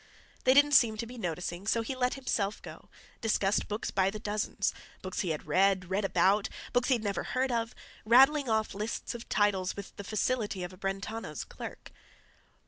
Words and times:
They 0.45 0.55
didn't 0.55 0.71
seem 0.71 0.97
to 0.97 1.05
be 1.05 1.19
noticing, 1.19 1.67
so 1.67 1.83
he 1.83 1.95
let 1.95 2.15
himself 2.15 2.59
go, 2.63 2.89
discussed 3.21 3.67
books 3.67 3.91
by 3.91 4.09
the 4.09 4.17
dozens—books 4.17 5.19
he 5.19 5.29
had 5.29 5.45
read, 5.45 5.91
read 5.91 6.03
about, 6.05 6.49
books 6.73 6.87
he 6.89 6.95
had 6.95 7.03
never 7.03 7.21
heard 7.23 7.51
of, 7.51 7.75
rattling 8.03 8.49
off 8.49 8.73
lists 8.73 9.13
of 9.13 9.29
titles 9.29 9.75
with 9.75 9.95
the 9.97 10.03
facility 10.03 10.63
of 10.63 10.73
a 10.73 10.77
Brentano's 10.77 11.43
clerk. 11.43 11.91